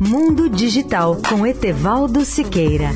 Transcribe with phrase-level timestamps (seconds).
[0.00, 2.90] Mundo Digital com Etevaldo Siqueira.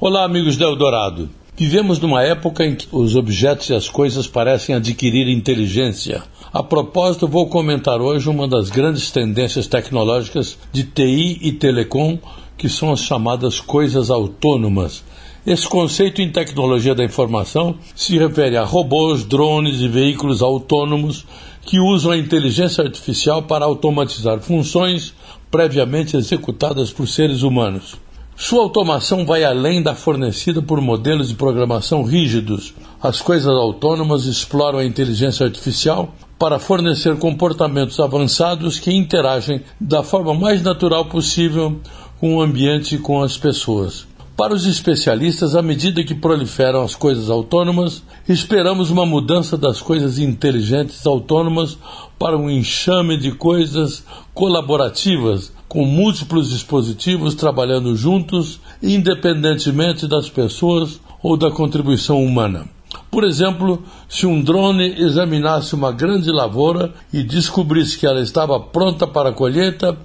[0.00, 1.28] Olá, amigos do Eldorado.
[1.56, 6.22] Vivemos numa época em que os objetos e as coisas parecem adquirir inteligência.
[6.52, 12.16] A propósito, vou comentar hoje uma das grandes tendências tecnológicas de TI e telecom,
[12.56, 15.02] que são as chamadas coisas autônomas.
[15.46, 21.24] Esse conceito em tecnologia da informação se refere a robôs, drones e veículos autônomos
[21.62, 25.14] que usam a inteligência artificial para automatizar funções
[25.50, 27.96] previamente executadas por seres humanos.
[28.36, 32.74] Sua automação vai além da fornecida por modelos de programação rígidos.
[33.02, 40.34] As coisas autônomas exploram a inteligência artificial para fornecer comportamentos avançados que interagem da forma
[40.34, 41.80] mais natural possível
[42.18, 44.09] com o ambiente e com as pessoas.
[44.40, 50.18] Para os especialistas, à medida que proliferam as coisas autônomas, esperamos uma mudança das coisas
[50.18, 51.76] inteligentes autônomas
[52.18, 61.36] para um enxame de coisas colaborativas, com múltiplos dispositivos trabalhando juntos, independentemente das pessoas ou
[61.36, 62.66] da contribuição humana.
[63.10, 69.06] Por exemplo, se um drone examinasse uma grande lavoura e descobrisse que ela estava pronta
[69.06, 69.98] para a colheita,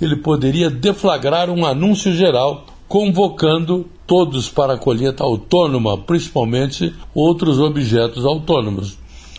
[0.00, 8.26] ele poderia deflagrar um anúncio geral convocando todos para a colheita autônoma, principalmente outros objetos
[8.26, 8.98] autônomos.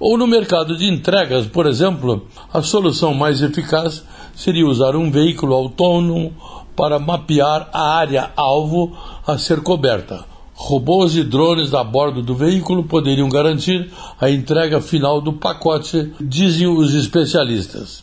[0.00, 4.02] Ou no mercado de entregas, por exemplo, a solução mais eficaz
[4.34, 6.32] seria usar um veículo autônomo
[6.74, 10.24] para mapear a área alvo a ser coberta.
[10.54, 16.66] Robôs e drones a bordo do veículo poderiam garantir a entrega final do pacote, dizem
[16.66, 18.02] os especialistas.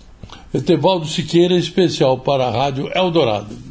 [0.54, 3.71] Etevaldo Siqueira, especial para a Rádio Eldorado.